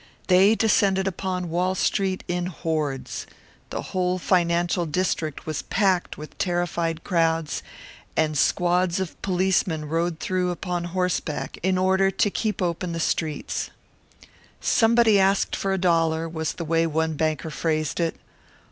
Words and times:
They 0.29 0.55
descended 0.55 1.05
upon 1.07 1.51
Wall 1.51 1.75
Street 1.75 2.23
in 2.27 2.47
hordes 2.47 3.27
the 3.69 3.83
whole 3.93 4.17
financial 4.17 4.87
district 4.87 5.45
was 5.45 5.61
packed 5.61 6.17
with 6.17 6.35
terrified 6.39 7.03
crowds, 7.03 7.61
and 8.17 8.35
squads 8.35 8.99
of 8.99 9.21
policemen 9.21 9.85
rode 9.87 10.19
through 10.19 10.49
upon 10.49 10.85
horseback 10.85 11.59
in 11.61 11.77
order 11.77 12.09
to 12.09 12.29
keep 12.31 12.63
open 12.63 12.93
the 12.93 12.99
streets. 12.99 13.69
"Somebody 14.59 15.19
asked 15.19 15.55
for 15.55 15.71
a 15.71 15.77
dollar," 15.77 16.27
was 16.27 16.53
the 16.53 16.65
way 16.65 16.87
one 16.87 17.13
banker 17.13 17.51
phrased 17.51 17.99
it. 17.99 18.15